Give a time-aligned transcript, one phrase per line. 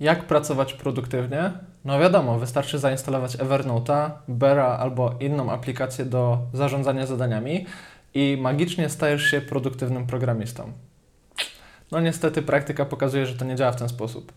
[0.00, 1.50] Jak pracować produktywnie?
[1.84, 7.66] No wiadomo, wystarczy zainstalować Evernote'a, Bera albo inną aplikację do zarządzania zadaniami
[8.14, 10.72] i magicznie stajesz się produktywnym programistą.
[11.92, 14.32] No niestety praktyka pokazuje, że to nie działa w ten sposób.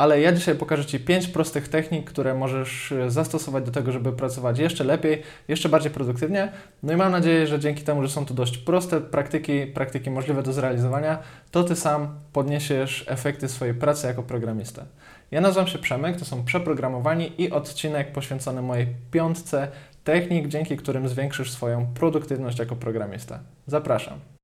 [0.00, 4.12] Ale ja dzisiaj pokażę Ci pięć prostych technik, które możesz e, zastosować do tego, żeby
[4.12, 6.52] pracować jeszcze lepiej, jeszcze bardziej produktywnie.
[6.82, 10.42] No i mam nadzieję, że dzięki temu, że są to dość proste praktyki, praktyki możliwe
[10.42, 11.18] do zrealizowania,
[11.50, 14.84] to Ty sam podniesiesz efekty swojej pracy jako programista.
[15.30, 19.68] Ja nazywam się Przemek, to są Przeprogramowani i odcinek poświęcony mojej piątce
[20.04, 23.38] technik, dzięki którym zwiększysz swoją produktywność jako programista.
[23.66, 24.39] Zapraszam.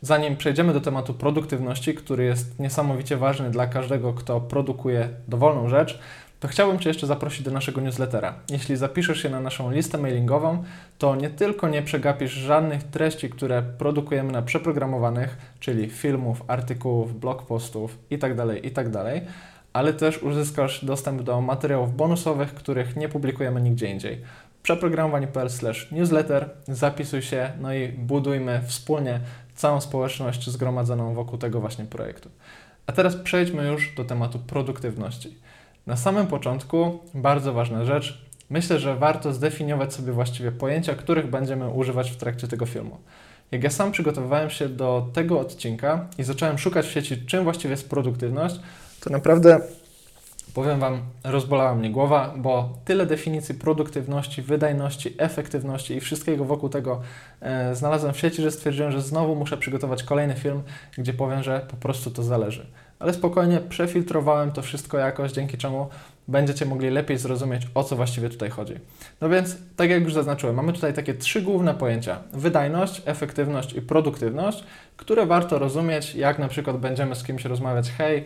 [0.00, 5.98] Zanim przejdziemy do tematu produktywności, który jest niesamowicie ważny dla każdego, kto produkuje dowolną rzecz,
[6.40, 8.34] to chciałbym Cię jeszcze zaprosić do naszego newslettera.
[8.50, 10.64] Jeśli zapiszesz się na naszą listę mailingową,
[10.98, 17.46] to nie tylko nie przegapisz żadnych treści, które produkujemy na przeprogramowanych, czyli filmów, artykułów, blog
[17.46, 19.22] postów itd., tak itd., tak
[19.72, 24.20] ale też uzyskasz dostęp do materiałów bonusowych, których nie publikujemy nigdzie indziej.
[24.62, 25.48] przeprogramowanie.pl
[25.92, 29.20] newsletter, zapisuj się, no i budujmy wspólnie
[29.58, 32.30] całą społeczność zgromadzoną wokół tego właśnie projektu.
[32.86, 35.36] A teraz przejdźmy już do tematu produktywności.
[35.86, 38.28] Na samym początku bardzo ważna rzecz.
[38.50, 42.98] Myślę, że warto zdefiniować sobie właściwie pojęcia, których będziemy używać w trakcie tego filmu.
[43.50, 47.70] Jak ja sam przygotowywałem się do tego odcinka i zacząłem szukać w sieci, czym właściwie
[47.70, 48.60] jest produktywność,
[49.00, 49.60] to naprawdę
[50.54, 57.00] powiem Wam, rozbolała mnie głowa, bo tyle definicji produktywności, wydajności, efektywności i wszystkiego wokół tego
[57.40, 60.62] e, znalazłem w sieci, że stwierdziłem, że znowu muszę przygotować kolejny film,
[60.98, 62.66] gdzie powiem, że po prostu to zależy.
[62.98, 65.88] Ale spokojnie przefiltrowałem to wszystko jakoś, dzięki czemu
[66.28, 68.74] będziecie mogli lepiej zrozumieć, o co właściwie tutaj chodzi.
[69.20, 73.82] No więc, tak jak już zaznaczyłem, mamy tutaj takie trzy główne pojęcia: wydajność, efektywność i
[73.82, 74.64] produktywność,
[74.96, 78.24] które warto rozumieć, jak na przykład będziemy z kimś rozmawiać, hej,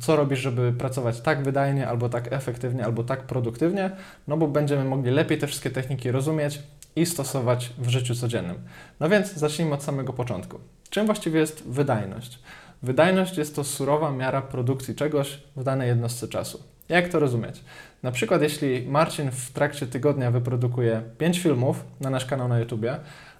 [0.00, 3.90] co robisz, żeby pracować tak wydajnie, albo tak efektywnie, albo tak produktywnie,
[4.28, 6.62] no bo będziemy mogli lepiej te wszystkie techniki rozumieć
[6.96, 8.56] i stosować w życiu codziennym.
[9.00, 10.58] No więc zacznijmy od samego początku.
[10.90, 12.38] Czym właściwie jest wydajność?
[12.82, 16.62] Wydajność jest to surowa miara produkcji czegoś w danej jednostce czasu.
[16.88, 17.64] Jak to rozumieć?
[18.02, 22.86] Na przykład, jeśli Marcin w trakcie tygodnia wyprodukuje 5 filmów na nasz kanał na YouTube,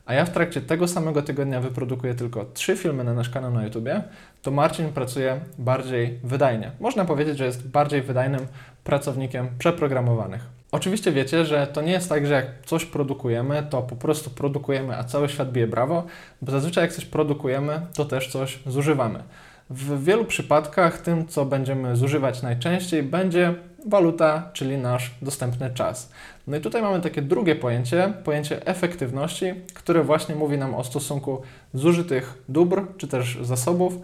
[0.07, 3.65] a ja w trakcie tego samego tygodnia wyprodukuję tylko 3 filmy na nasz kanał na
[3.65, 3.89] YouTube,
[4.43, 6.71] to Marcin pracuje bardziej wydajnie.
[6.81, 8.47] Można powiedzieć, że jest bardziej wydajnym
[8.85, 10.60] pracownikiem przeprogramowanych.
[10.73, 14.97] Oczywiście wiecie, że to nie jest tak, że jak coś produkujemy, to po prostu produkujemy,
[14.97, 16.05] a cały świat bije brawo,
[16.43, 19.23] bo zazwyczaj jak coś produkujemy, to też coś zużywamy.
[19.71, 23.55] W wielu przypadkach tym, co będziemy zużywać najczęściej, będzie
[23.87, 26.13] waluta, czyli nasz dostępny czas.
[26.47, 31.43] No i tutaj mamy takie drugie pojęcie, pojęcie efektywności, które właśnie mówi nam o stosunku
[31.75, 33.95] zużytych dóbr czy też zasobów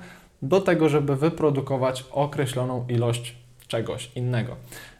[0.43, 3.37] do tego, żeby wyprodukować określoną ilość
[3.69, 4.56] czegoś innego.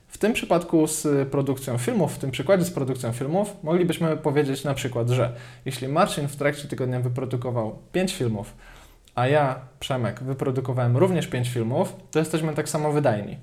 [0.09, 4.75] W tym przypadku z produkcją filmów, w tym przykładzie z produkcją filmów, moglibyśmy powiedzieć na
[4.75, 5.33] przykład, że
[5.65, 8.55] jeśli Marcin w trakcie tygodnia wyprodukował 5 filmów,
[9.15, 13.39] a ja, Przemek, wyprodukowałem również 5 filmów, to jesteśmy tak samo wydajni.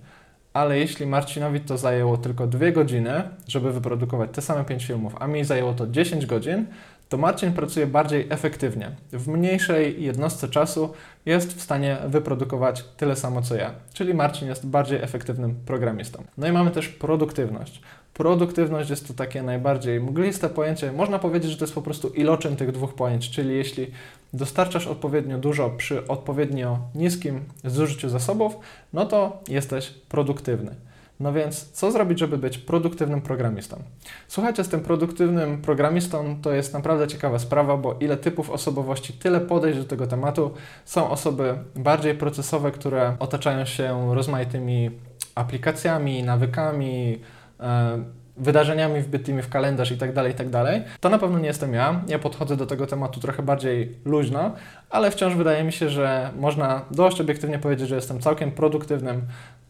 [0.53, 5.27] Ale jeśli Marcinowi to zajęło tylko 2 godziny, żeby wyprodukować te same 5 filmów, a
[5.27, 6.65] mi zajęło to 10 godzin,
[7.13, 8.91] to Marcin pracuje bardziej efektywnie.
[9.11, 10.93] W mniejszej jednostce czasu
[11.25, 13.71] jest w stanie wyprodukować tyle samo co ja.
[13.93, 16.23] Czyli Marcin jest bardziej efektywnym programistą.
[16.37, 17.81] No i mamy też produktywność.
[18.13, 20.91] Produktywność jest to takie najbardziej mgliste pojęcie.
[20.91, 23.91] Można powiedzieć, że to jest po prostu iloczyn tych dwóch pojęć, czyli jeśli
[24.33, 28.55] dostarczasz odpowiednio dużo przy odpowiednio niskim zużyciu zasobów,
[28.93, 30.75] no to jesteś produktywny.
[31.23, 33.83] No więc, co zrobić, żeby być produktywnym programistą?
[34.27, 39.41] Słuchajcie, z tym produktywnym programistą to jest naprawdę ciekawa sprawa, bo ile typów osobowości, tyle
[39.41, 40.51] podejść do tego tematu.
[40.85, 44.91] Są osoby bardziej procesowe, które otaczają się rozmaitymi
[45.35, 47.21] aplikacjami, nawykami,
[47.59, 50.81] e, wydarzeniami wbytymi w kalendarz i tak dalej, i tak dalej.
[50.99, 52.01] To na pewno nie jestem ja.
[52.07, 54.51] Ja podchodzę do tego tematu trochę bardziej luźno,
[54.89, 59.21] ale wciąż wydaje mi się, że można dość obiektywnie powiedzieć, że jestem całkiem produktywnym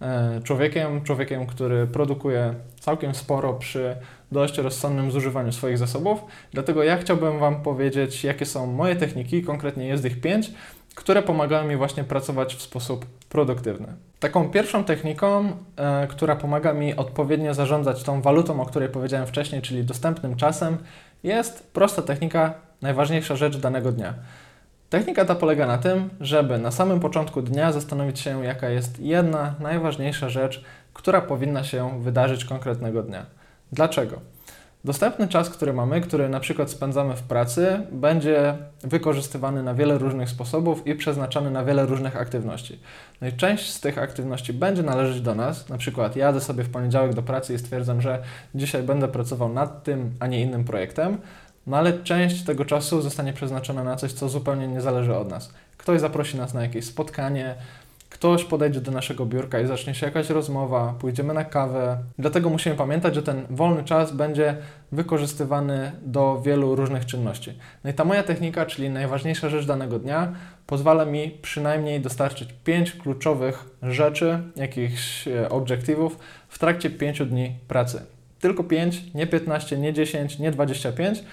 [0.01, 3.95] e, człowiekiem, człowiekiem, który produkuje całkiem sporo przy
[4.31, 6.19] dość rozsądnym zużywaniu swoich zasobów.
[6.51, 10.51] Dlatego ja chciałbym Wam powiedzieć, jakie są moje techniki, konkretnie jest ich pięć,
[10.95, 13.87] które pomagają mi właśnie pracować w sposób produktywny.
[14.19, 19.61] Taką pierwszą techniką, e, która pomaga mi odpowiednio zarządzać tą walutą, o której powiedziałem wcześniej,
[19.61, 20.77] czyli dostępnym czasem,
[21.23, 24.13] jest prosta technika, najważniejsza rzecz danego dnia.
[24.89, 29.55] Technika ta polega na tym, żeby na samym początku dnia zastanowić się, jaka jest jedna
[29.59, 30.63] najważniejsza rzecz,
[30.93, 33.25] która powinna się wydarzyć konkretnego dnia.
[33.71, 34.32] Dlaczego?
[34.85, 40.29] Dostępny czas, który mamy, który na przykład spędzamy w pracy, będzie wykorzystywany na wiele różnych
[40.29, 42.79] sposobów i przeznaczany na wiele różnych aktywności.
[43.21, 45.69] No i część z tych aktywności będzie należeć do nas.
[45.69, 48.23] Na przykład jadę sobie w poniedziałek do pracy i stwierdzam, że
[48.55, 51.17] dzisiaj będę pracował nad tym, a nie innym projektem.
[51.67, 55.53] No ale część tego czasu zostanie przeznaczona na coś, co zupełnie nie zależy od nas.
[55.77, 57.55] Ktoś zaprosi nas na jakieś spotkanie,
[58.13, 61.97] ktoś podejdzie do naszego biurka i zacznie się jakaś rozmowa, pójdziemy na kawę.
[62.19, 64.57] Dlatego musimy pamiętać, że ten wolny czas będzie
[64.91, 67.53] wykorzystywany do wielu różnych czynności.
[67.83, 70.33] No i ta moja technika, czyli najważniejsza rzecz danego dnia,
[70.67, 76.19] pozwala mi przynajmniej dostarczyć pięć kluczowych rzeczy, jakichś e, obiektywów
[76.49, 78.05] w trakcie pięciu dni pracy.
[78.39, 81.23] Tylko pięć, nie 15, nie 10, nie 25,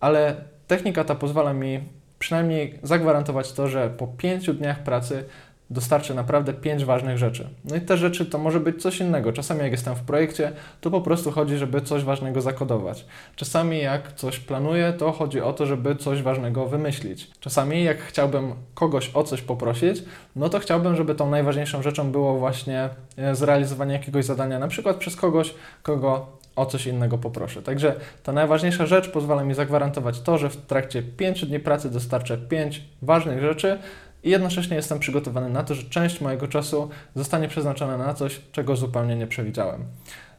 [0.00, 0.36] ale
[0.66, 1.80] technika ta pozwala mi
[2.18, 5.24] przynajmniej zagwarantować to, że po pięciu dniach pracy
[5.70, 7.48] dostarczy naprawdę pięć ważnych rzeczy.
[7.64, 9.32] No i te rzeczy to może być coś innego.
[9.32, 13.04] Czasami jak jestem w projekcie, to po prostu chodzi, żeby coś ważnego zakodować.
[13.36, 17.30] Czasami jak coś planuję, to chodzi o to, żeby coś ważnego wymyślić.
[17.40, 20.02] Czasami jak chciałbym kogoś o coś poprosić,
[20.36, 24.96] no to chciałbym, żeby tą najważniejszą rzeczą było właśnie e, zrealizowanie jakiegoś zadania, na przykład
[24.96, 27.62] przez kogoś, kogo o coś innego poproszę.
[27.62, 32.38] Także ta najważniejsza rzecz pozwala mi zagwarantować to, że w trakcie 5 dni pracy dostarczę
[32.38, 33.78] 5 ważnych rzeczy,
[34.22, 38.76] i jednocześnie jestem przygotowany na to, że część mojego czasu zostanie przeznaczona na coś, czego
[38.76, 39.84] zupełnie nie przewidziałem.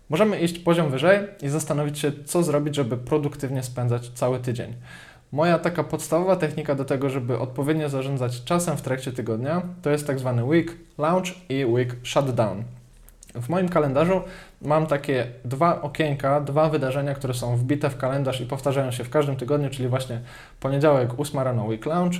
[0.09, 4.73] Możemy iść poziom wyżej i zastanowić się, co zrobić, żeby produktywnie spędzać cały tydzień.
[5.31, 10.07] Moja taka podstawowa technika do tego, żeby odpowiednio zarządzać czasem w trakcie tygodnia, to jest
[10.07, 12.63] tak zwany week launch i week shutdown.
[13.35, 14.21] W moim kalendarzu
[14.61, 19.09] mam takie dwa okienka, dwa wydarzenia, które są wbite w kalendarz i powtarzają się w
[19.09, 20.21] każdym tygodniu, czyli właśnie
[20.59, 22.15] poniedziałek 8 rano week launch,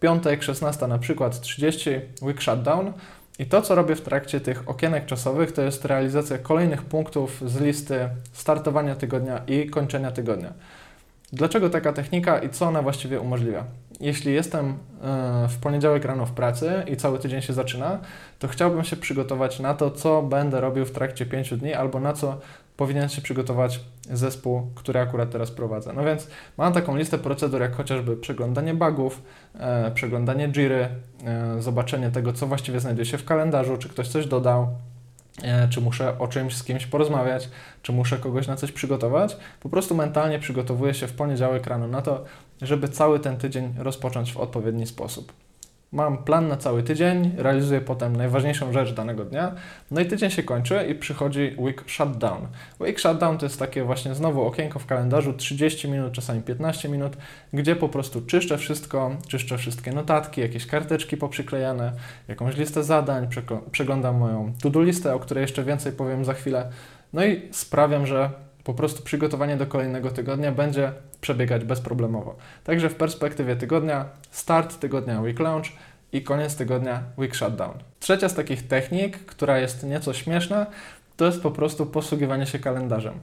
[0.00, 1.90] piątek 16 na przykład 30
[2.22, 2.92] week shutdown.
[3.38, 7.60] I to, co robię w trakcie tych okienek czasowych, to jest realizacja kolejnych punktów z
[7.60, 10.52] listy startowania tygodnia i kończenia tygodnia.
[11.32, 13.64] Dlaczego taka technika i co ona właściwie umożliwia?
[14.00, 14.66] Jeśli jestem
[15.02, 17.98] e, w poniedziałek rano w pracy i cały tydzień się zaczyna,
[18.38, 22.12] to chciałbym się przygotować na to, co będę robił w trakcie pięciu dni albo na
[22.12, 22.38] co
[22.76, 23.80] powinien się przygotować
[24.12, 25.92] zespół, który akurat teraz prowadzę.
[25.92, 29.22] No więc mam taką listę procedur, jak chociażby przeglądanie bugów,
[29.54, 30.88] e, przeglądanie Jiry,
[31.24, 34.68] e, zobaczenie tego, co właściwie znajduje się w kalendarzu, czy ktoś coś dodał,
[35.70, 37.48] czy muszę o czymś z kimś porozmawiać,
[37.82, 39.36] czy muszę kogoś na coś przygotować.
[39.60, 42.24] Po prostu mentalnie przygotowuję się w poniedziałek rano na to,
[42.62, 45.32] żeby cały ten tydzień rozpocząć w odpowiedni sposób.
[45.92, 49.54] Mam plan na cały tydzień, realizuję potem najważniejszą rzecz danego dnia,
[49.90, 52.46] no i tydzień się kończy i przychodzi week shutdown.
[52.80, 57.16] Week shutdown to jest takie właśnie znowu okienko w kalendarzu 30 minut, czasami 15 minut,
[57.52, 61.92] gdzie po prostu czyszczę wszystko, czyszczę wszystkie notatki, jakieś karteczki poprzyklejane,
[62.28, 63.28] jakąś listę zadań,
[63.70, 66.70] przeglądam moją to-do listę, o której jeszcze więcej powiem za chwilę,
[67.12, 68.30] no i sprawiam, że
[68.68, 72.36] po prostu przygotowanie do kolejnego tygodnia będzie przebiegać bezproblemowo.
[72.64, 75.66] Także w perspektywie tygodnia, start tygodnia week launch
[76.12, 77.72] i koniec tygodnia week shutdown.
[78.00, 80.66] Trzecia z takich technik, która jest nieco śmieszna,
[81.16, 83.14] to jest po prostu posługiwanie się kalendarzem.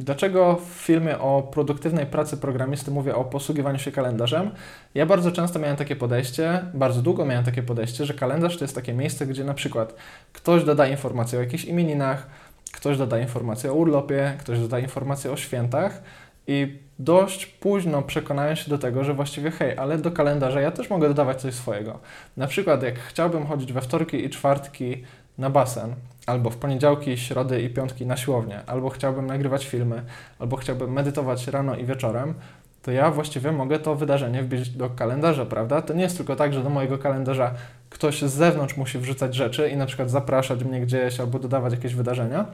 [0.00, 4.50] Dlaczego w filmie o produktywnej pracy programisty mówię o posługiwaniu się kalendarzem?
[4.94, 8.74] Ja bardzo często miałem takie podejście, bardzo długo miałem takie podejście, że kalendarz to jest
[8.74, 9.94] takie miejsce, gdzie na przykład
[10.32, 12.26] ktoś doda informację o jakichś imieninach,
[12.72, 16.02] ktoś doda informację o urlopie, ktoś doda informację o świętach
[16.46, 20.90] i dość późno przekonają się do tego, że właściwie hej, ale do kalendarza ja też
[20.90, 21.98] mogę dodawać coś swojego.
[22.36, 25.02] Na przykład jak chciałbym chodzić we wtorki i czwartki
[25.38, 25.94] na basen,
[26.26, 30.02] albo w poniedziałki, środy i piątki na siłownię, albo chciałbym nagrywać filmy,
[30.38, 32.34] albo chciałbym medytować rano i wieczorem,
[32.82, 35.82] to ja właściwie mogę to wydarzenie wbić do kalendarza, prawda?
[35.82, 37.54] To nie jest tylko tak, że do mojego kalendarza
[37.90, 41.94] ktoś z zewnątrz musi wrzucać rzeczy i na przykład zapraszać mnie gdzieś albo dodawać jakieś
[41.94, 42.46] wydarzenia,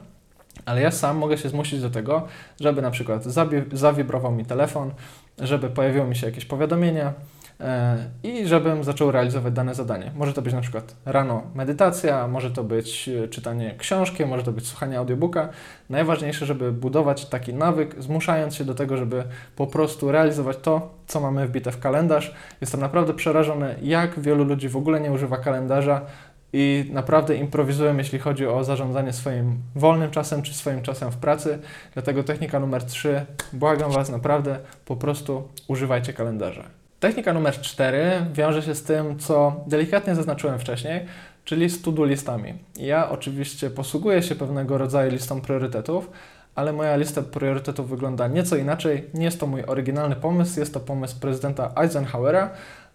[0.65, 2.27] ale ja sam mogę się zmusić do tego,
[2.59, 3.23] żeby na przykład
[3.71, 4.91] zawibrował mi telefon,
[5.39, 7.13] żeby pojawiło mi się jakieś powiadomienie e,
[8.23, 10.11] i żebym zaczął realizować dane zadanie.
[10.15, 14.51] Może to być na przykład rano medytacja, może to być e, czytanie książki, może to
[14.51, 15.49] być słuchanie audiobooka.
[15.89, 19.23] Najważniejsze, żeby budować taki nawyk, zmuszając się do tego, żeby
[19.55, 22.35] po prostu realizować to, co mamy wbite w kalendarz.
[22.61, 26.01] Jestem naprawdę przerażony, jak wielu ludzi w ogóle nie używa kalendarza,
[26.53, 31.59] i naprawdę improwizują, jeśli chodzi o zarządzanie swoim wolnym czasem czy swoim czasem w pracy.
[31.93, 36.78] Dlatego technika numer 3, błagam Was naprawdę, po prostu używajcie kalendarza.
[36.99, 41.05] Technika numer 4 wiąże się z tym, co delikatnie zaznaczyłem wcześniej,
[41.45, 42.53] czyli z to-do listami.
[42.75, 46.11] Ja oczywiście posługuję się pewnego rodzaju listą priorytetów,
[46.55, 49.09] ale moja lista priorytetów wygląda nieco inaczej.
[49.13, 52.49] Nie jest to mój oryginalny pomysł, jest to pomysł prezydenta Eisenhowera,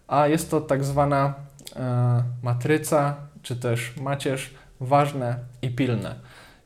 [0.08, 1.34] a jest to tak zwana
[1.76, 6.14] e, matryca czy też macierz ważne i pilne.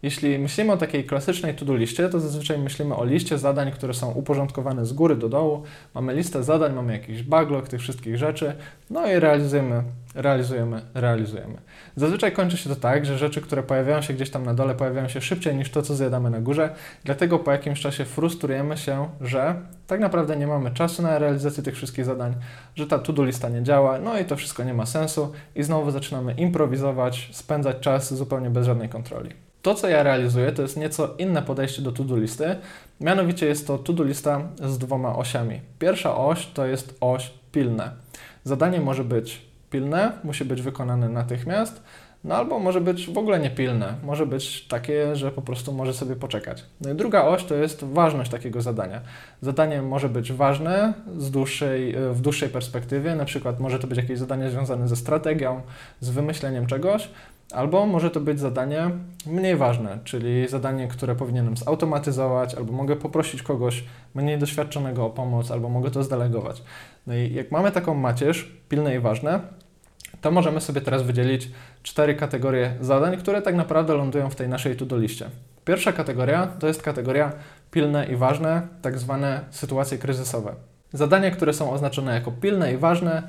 [0.02, 4.12] Jeśli myślimy o takiej klasycznej to-do liście, to zazwyczaj myślimy o liście zadań, które są
[4.12, 5.62] uporządkowane z góry do dołu.
[5.94, 8.54] Mamy listę zadań, mamy jakiś backlog tych wszystkich rzeczy,
[8.90, 9.82] no i realizujemy,
[10.14, 11.58] realizujemy, realizujemy.
[11.96, 15.08] Zazwyczaj kończy się to tak, że rzeczy, które pojawiają się gdzieś tam na dole, pojawiają
[15.08, 16.74] się szybciej niż to, co zjadamy na górze,
[17.04, 19.54] dlatego po jakimś czasie frustrujemy się, że
[19.86, 22.34] tak naprawdę nie mamy czasu na realizację tych wszystkich zadań,
[22.74, 25.90] że ta to-do lista nie działa, no i to wszystko nie ma sensu i znowu
[25.90, 29.47] zaczynamy improwizować, spędzać czas zupełnie bez żadnej kontroli.
[29.62, 32.56] To, co ja realizuję, to jest nieco inne podejście do to-do listy.
[33.00, 35.60] Mianowicie jest to to-do lista z dwoma osiami.
[35.78, 37.90] Pierwsza oś to jest oś pilne.
[38.44, 41.82] Zadanie może być pilne, musi być wykonane natychmiast,
[42.24, 46.16] no albo może być w ogóle niepilne, może być takie, że po prostu może sobie
[46.16, 46.64] poczekać.
[46.80, 49.00] No i druga oś to jest ważność takiego zadania.
[49.40, 54.18] Zadanie może być ważne z dłuższej, w dłuższej perspektywie, na przykład może to być jakieś
[54.18, 55.60] zadanie związane ze strategią,
[56.00, 57.08] z wymyśleniem czegoś,
[57.52, 58.90] Albo może to być zadanie
[59.26, 65.50] mniej ważne, czyli zadanie, które powinienem zautomatyzować, albo mogę poprosić kogoś mniej doświadczonego o pomoc,
[65.50, 66.62] albo mogę to zdelegować.
[67.06, 69.40] No i jak mamy taką macierz, pilne i ważne,
[70.20, 71.50] to możemy sobie teraz wydzielić
[71.82, 75.30] cztery kategorie zadań, które tak naprawdę lądują w tej naszej to-do liście.
[75.64, 77.32] Pierwsza kategoria to jest kategoria
[77.70, 80.54] pilne i ważne, tak zwane sytuacje kryzysowe.
[80.92, 83.22] Zadania, które są oznaczone jako pilne i ważne,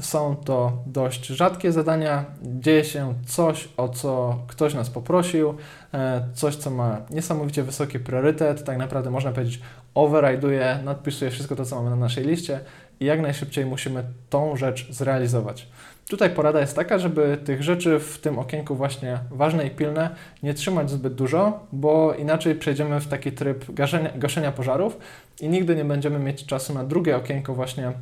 [0.00, 2.24] są to dość rzadkie zadania.
[2.42, 5.54] Dzieje się coś, o co ktoś nas poprosił,
[5.94, 8.64] e, coś, co ma niesamowicie wysoki priorytet.
[8.64, 9.60] Tak naprawdę można powiedzieć,
[9.94, 12.60] override'uje, nadpisuje wszystko to, co mamy na naszej liście
[13.00, 15.68] i jak najszybciej musimy tą rzecz zrealizować.
[16.08, 20.10] Tutaj porada jest taka, żeby tych rzeczy w tym okienku właśnie ważne i pilne
[20.42, 24.98] nie trzymać zbyt dużo, bo inaczej przejdziemy w taki tryb gaszenia, gaszenia pożarów
[25.40, 27.92] i nigdy nie będziemy mieć czasu na drugie okienko właśnie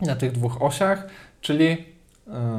[0.00, 1.06] na tych dwóch osiach,
[1.40, 1.76] czyli e,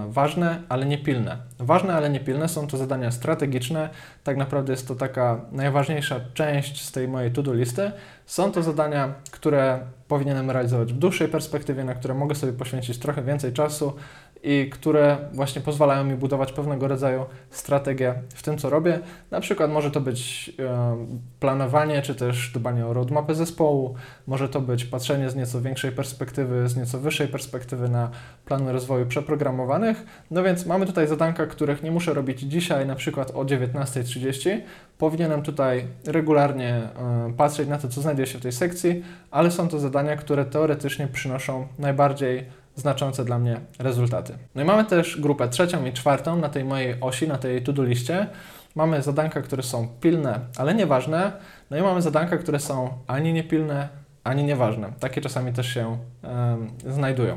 [0.10, 1.38] ważne, ale nie pilne.
[1.60, 3.90] Ważne, ale nie pilne są to zadania strategiczne.
[4.24, 7.92] Tak naprawdę jest to taka najważniejsza część z tej mojej to-do listy.
[8.26, 13.24] Są to zadania, które powinienem realizować w dłuższej perspektywie, na które mogę sobie poświęcić trochę
[13.24, 13.94] więcej czasu
[14.43, 19.00] i które właśnie pozwalają mi budować pewnego rodzaju strategię w tym, co robię.
[19.31, 20.98] Na przykład może to być e,
[21.39, 23.96] planowanie, czy też dbanie o roadmapę zespołu,
[24.27, 28.10] może to być patrzenie z nieco większej perspektywy, z nieco wyższej perspektywy na
[28.46, 30.05] plany rozwoju przeprogramowanych.
[30.31, 34.62] No więc mamy tutaj zadanka, których nie muszę robić dzisiaj, na przykład o 19.30.
[34.98, 39.67] Powinienem tutaj regularnie e, patrzeć na to, co znajduje się w tej sekcji, ale są
[39.67, 44.34] to zadania, które teoretycznie przynoszą najbardziej znaczące dla mnie rezultaty.
[44.56, 47.84] No i mamy też grupę trzecią i czwartą na tej mojej osi, na tej to-do
[47.84, 48.28] liście.
[48.76, 51.32] Mamy zadanka, które są pilne, ale nieważne.
[51.70, 53.90] No i mamy zadanka, które są ani niepilne,
[54.24, 54.94] ani nieważne.
[55.00, 57.36] Takie czasami też się um, znajdują.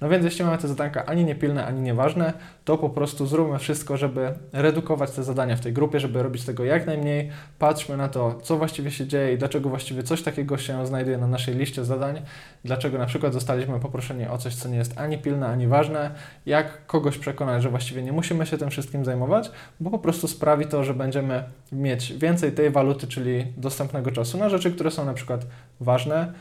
[0.00, 2.32] No więc jeśli mamy te zadania ani niepilne, ani nieważne,
[2.64, 6.64] to po prostu zróbmy wszystko, żeby redukować te zadania w tej grupie, żeby robić tego
[6.64, 7.30] jak najmniej.
[7.58, 11.26] Patrzmy na to, co właściwie się dzieje i dlaczego właściwie coś takiego się znajduje na
[11.26, 12.22] naszej liście zadań,
[12.64, 16.10] dlaczego na przykład zostaliśmy poproszeni o coś, co nie jest ani pilne, ani ważne,
[16.46, 20.66] jak kogoś przekonać, że właściwie nie musimy się tym wszystkim zajmować, bo po prostu sprawi
[20.66, 25.14] to, że będziemy mieć więcej tej waluty, czyli dostępnego czasu na rzeczy, które są na
[25.14, 25.46] przykład
[25.80, 26.31] ważne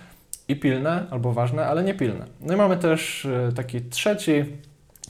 [0.48, 2.26] i pilne, albo ważne, ale nie pilne.
[2.42, 4.46] No i mamy też e, taki trzeci,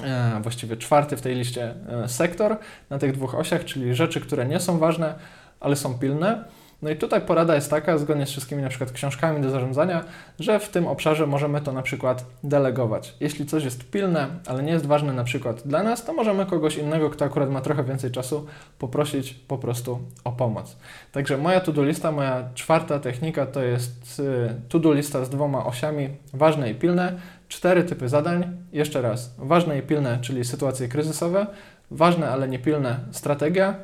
[0.03, 1.73] e, właściwie czwarty w tej liście
[2.03, 2.57] e, sektor
[2.89, 5.13] na tych dwóch osiach, czyli rzeczy, które nie są ważne,
[5.59, 6.43] ale są pilne.
[6.81, 10.03] No i tutaj porada jest taka, zgodnie z wszystkimi na przykład książkami do zarządzania,
[10.39, 13.15] że w tym obszarze możemy to na przykład delegować.
[13.19, 16.77] Jeśli coś jest pilne, ale nie jest ważne na przykład dla nas, to możemy kogoś
[16.77, 18.45] innego, kto akurat ma trochę więcej czasu,
[18.79, 20.77] poprosić po prostu o pomoc.
[21.11, 26.09] Także moja to-do lista, moja czwarta technika to jest y, to-do lista z dwoma osiami,
[26.33, 27.13] ważne i pilne,
[27.47, 28.57] cztery typy zadań.
[28.73, 31.47] Jeszcze raz, ważne i pilne, czyli sytuacje kryzysowe,
[31.91, 33.75] ważne, ale nie pilne, strategia,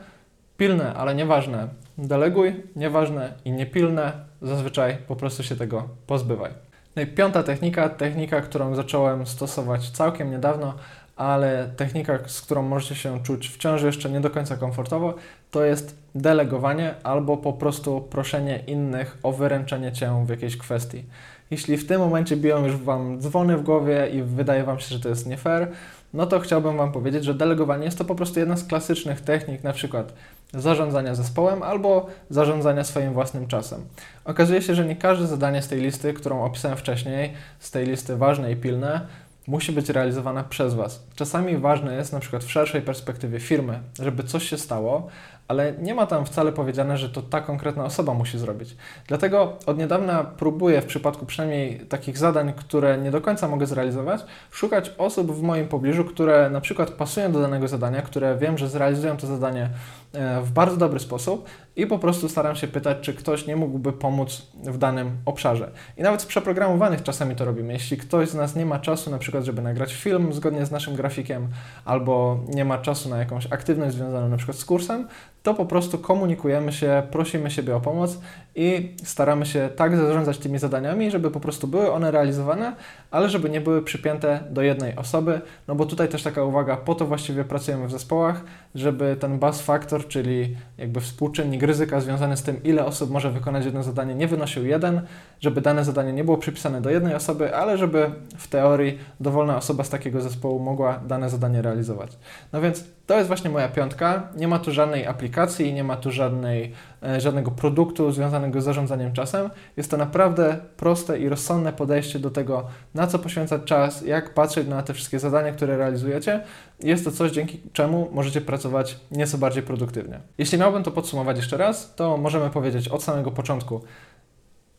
[0.58, 4.12] pilne, ale nieważne, deleguj, nieważne i niepilne,
[4.42, 6.52] zazwyczaj po prostu się tego pozbywaj.
[6.96, 10.74] No i piąta technika, technika, którą zacząłem stosować całkiem niedawno,
[11.16, 15.14] ale technika, z którą możecie się czuć wciąż jeszcze nie do końca komfortowo,
[15.52, 21.04] to jest delegowanie albo po prostu proszenie innych o wyręczenie Cię w jakiejś kwestii.
[21.52, 25.00] Jeśli w tym momencie biją już Wam dzwony w głowie i wydaje Wam się, że
[25.00, 25.68] to jest nie fair,
[26.14, 29.64] no to chciałbym Wam powiedzieć, że delegowanie jest to po prostu jedna z klasycznych technik,
[29.64, 30.14] na przykład
[30.54, 33.86] zarządzania zespołem albo zarządzania swoim własnym czasem.
[34.26, 38.18] Okazuje się, że nie każde zadanie z tej listy, którą opisałem wcześniej, z tej listy
[38.18, 39.02] ważne i pilne,
[39.48, 41.04] musi być realizowane przez Was.
[41.16, 45.08] Czasami ważne jest, na przykład w szerszej perspektywie firmy, żeby coś się stało,
[45.48, 48.76] ale nie ma tam wcale powiedziane, że to ta konkretna osoba musi zrobić.
[49.08, 54.22] Dlatego od niedawna próbuję w przypadku przynajmniej takich zadań, które nie do końca mogę zrealizować,
[54.52, 58.70] szukać osób w moim pobliżu, które na przykład pasują do danego zadania, które wiem, że
[58.70, 59.70] zrealizują to zadanie
[60.14, 63.94] e, w bardzo dobry sposób i po prostu staram się pytać, czy ktoś nie mógłby
[63.94, 65.72] pomóc w danym obszarze.
[65.98, 67.74] I nawet z przeprogramowanych czasami to robimy.
[67.74, 70.96] Jeśli ktoś z nas nie ma czasu na przykład, żeby nagrać film zgodnie z naszym
[70.96, 71.48] grafikiem,
[71.86, 75.08] albo nie ma czasu na jakąś aktywność związaną na przykład z kursem,
[75.48, 78.20] to po prostu komunikujemy się, prosimy siebie o pomoc
[78.56, 82.76] i staramy się tak zarządzać tymi zadaniami, żeby po prostu były one realizowane,
[83.12, 86.96] ale żeby nie były przypięte do jednej osoby, no bo tutaj też taka uwaga, po
[86.96, 88.44] to właściwie pracujemy w zespołach,
[88.76, 93.66] żeby ten buzz factor, czyli jakby współczynnik ryzyka związany z tym, ile osób może wykonać
[93.66, 95.02] jedno zadanie, nie wynosił jeden,
[95.42, 99.84] żeby dane zadanie nie było przypisane do jednej osoby, ale żeby w teorii dowolna osoba
[99.84, 102.18] z takiego zespołu mogła dane zadanie realizować.
[102.54, 104.28] No więc to jest właśnie moja piątka.
[104.36, 105.37] Nie ma tu żadnej aplikacji,
[105.74, 109.50] nie ma tu żadnej, e, żadnego produktu związanego z zarządzaniem czasem.
[109.78, 114.68] Jest to naprawdę proste i rozsądne podejście do tego, na co poświęcać czas, jak patrzeć
[114.68, 116.44] na te wszystkie zadania, które realizujecie.
[116.80, 120.20] Jest to coś, dzięki czemu możecie pracować nieco bardziej produktywnie.
[120.38, 123.82] Jeśli miałbym to podsumować jeszcze raz, to możemy powiedzieć od samego początku.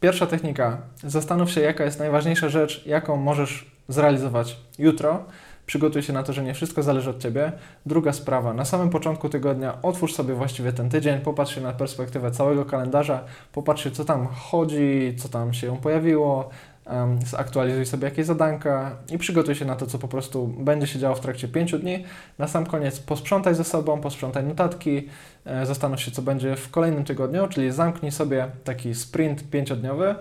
[0.00, 0.79] Pierwsza technika.
[1.05, 5.25] Zastanów się, jaka jest najważniejsza rzecz, jaką możesz zrealizować jutro
[5.69, 7.53] przygotuj się na to, że nie wszystko zależy od Ciebie.
[7.87, 12.31] Druga sprawa, na samym początku tygodnia otwórz sobie właściwie ten tydzień, popatrz się na perspektywę
[12.31, 16.51] całego kalendarza, popatrz się, co tam chodzi, co tam się pojawiło,
[16.87, 20.99] um, zaktualizuj sobie jakieś zadanka i przygotuj się na to, co po prostu będzie się
[20.99, 22.05] działo w trakcie pięciu dni.
[22.39, 25.09] Na sam koniec posprzątaj ze sobą, posprzątaj notatki,
[25.45, 30.15] e, zastanów się, co będzie w kolejnym tygodniu, czyli zamknij sobie taki sprint pięciodniowy.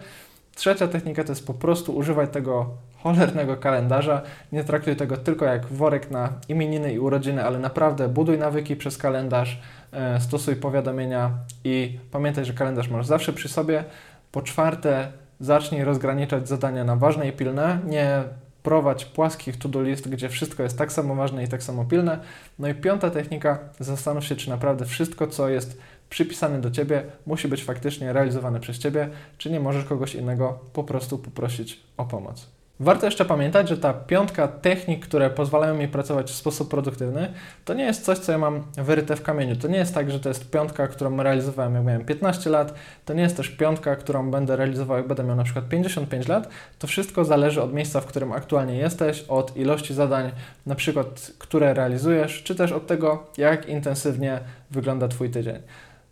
[0.56, 2.70] Trzecia technika to jest po prostu używać tego
[3.08, 4.22] cholernego kalendarza.
[4.52, 8.98] Nie traktuj tego tylko jak worek na imieniny i urodziny, ale naprawdę buduj nawyki przez
[8.98, 9.62] kalendarz,
[9.92, 11.32] e, stosuj powiadomienia
[11.64, 13.84] i pamiętaj, że kalendarz masz zawsze przy sobie.
[14.32, 17.80] Po czwarte, zacznij rozgraniczać zadania na ważne i pilne.
[17.86, 18.24] Nie
[18.64, 22.20] prowadź płaskich to-do list, gdzie wszystko jest tak samo ważne i tak samo pilne.
[22.60, 25.78] No i piąta technika, zastanów się, czy naprawdę wszystko, co jest
[26.10, 30.84] przypisane do Ciebie, musi być faktycznie realizowane przez Ciebie, czy nie możesz kogoś innego po
[30.84, 32.57] prostu poprosić o pomoc.
[32.80, 37.34] Warto jeszcze pamiętać, że ta piątka technik, które pozwalają mi pracować w sposób produktywny,
[37.66, 39.56] to nie jest coś, co ja mam wyryte w kamieniu.
[39.56, 42.74] To nie jest tak, że to jest piątka, którą realizowałem jak miałem 15 lat,
[43.06, 46.50] to nie jest też piątka, którą będę realizował jak będę miał na przykład 55 lat.
[46.80, 50.32] To wszystko zależy od miejsca, w którym aktualnie jesteś, od ilości zadań,
[50.66, 54.40] na przykład, które realizujesz, czy też od tego, jak intensywnie
[54.72, 55.58] wygląda Twój tydzień.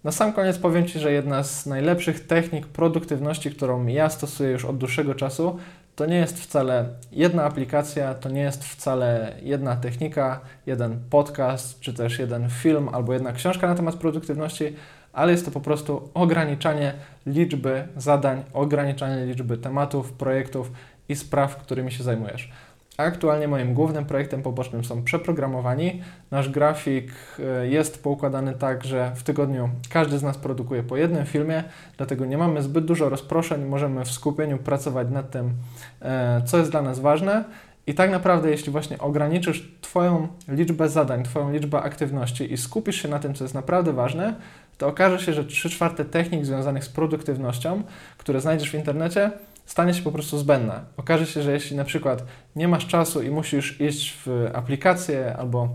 [0.03, 4.65] Na sam koniec powiem Ci, że jedna z najlepszych technik produktywności, którą ja stosuję już
[4.65, 5.59] od dłuższego czasu,
[5.95, 11.93] to nie jest wcale jedna aplikacja, to nie jest wcale jedna technika, jeden podcast, czy
[11.93, 14.75] też jeden film albo jedna książka na temat produktywności,
[15.13, 16.93] ale jest to po prostu ograniczanie
[17.25, 20.71] liczby zadań, ograniczanie liczby tematów, projektów
[21.09, 22.51] i spraw, którymi się zajmujesz.
[22.97, 26.01] Aktualnie moim głównym projektem pobocznym są przeprogramowani.
[26.31, 31.25] Nasz grafik e, jest poukładany tak, że w tygodniu każdy z nas produkuje po jednym
[31.25, 31.63] filmie,
[31.97, 35.53] dlatego nie mamy zbyt dużo rozproszeń, możemy w skupieniu pracować nad tym,
[36.01, 37.43] e, co jest dla nas ważne.
[37.87, 43.07] I tak naprawdę, jeśli właśnie ograniczysz Twoją liczbę zadań, Twoją liczbę aktywności i skupisz się
[43.07, 44.35] na tym, co jest naprawdę ważne,
[44.77, 47.83] to okaże się, że 3 czwarte technik związanych z produktywnością,
[48.17, 49.31] które znajdziesz w internecie,
[49.65, 50.85] stanie się po prostu zbędna.
[50.97, 52.23] Okaże się, że jeśli na przykład
[52.55, 55.69] nie masz czasu i musisz iść w aplikację albo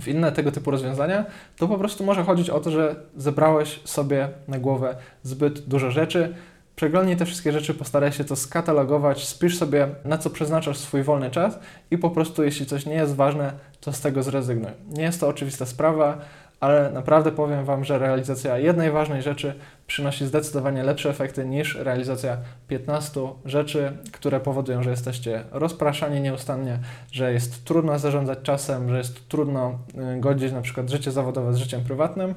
[0.00, 1.24] w inne tego typu rozwiązania,
[1.56, 6.34] to po prostu może chodzić o to, że zebrałeś sobie na głowę zbyt dużo rzeczy.
[6.76, 11.30] Przeglądnij te wszystkie rzeczy, postaraj się to skatalogować, spisz sobie na co przeznaczasz swój wolny
[11.30, 11.58] czas
[11.90, 14.70] i po prostu jeśli coś nie jest ważne, to z tego zrezygnuj.
[14.90, 16.18] Nie jest to oczywista sprawa,
[16.60, 19.54] ale naprawdę powiem Wam, że realizacja jednej ważnej rzeczy
[19.86, 22.36] przynosi zdecydowanie lepsze efekty niż realizacja
[22.68, 26.78] 15 rzeczy, które powodują, że jesteście rozpraszani nieustannie,
[27.12, 29.78] że jest trudno zarządzać czasem, że jest trudno
[30.16, 32.34] y, godzić na przykład życie zawodowe z życiem prywatnym.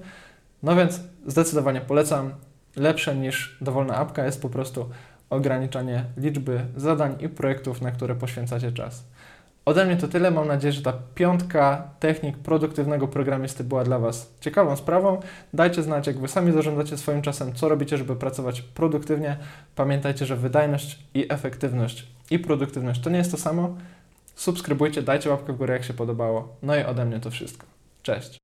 [0.64, 2.34] No więc zdecydowanie polecam.
[2.76, 4.90] Lepsze niż dowolna apka jest po prostu
[5.30, 9.04] ograniczanie liczby zadań i projektów, na które poświęcacie czas.
[9.65, 10.32] Ode mnie to tyle.
[10.32, 15.19] Mam nadzieję, że ta piątka technik produktywnego programisty była dla Was ciekawą sprawą.
[15.54, 19.38] Dajcie znać, jak Wy sami zarządzacie swoim czasem, co robicie, żeby pracować produktywnie.
[19.76, 23.76] Pamiętajcie, że wydajność i efektywność i produktywność to nie jest to samo.
[24.36, 26.56] Subskrybujcie, dajcie łapkę w górę, jak się podobało.
[26.63, 27.65] No i ode mnie to wszystko.
[28.04, 28.39] Cześć.